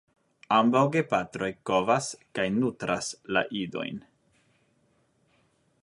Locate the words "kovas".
1.71-2.07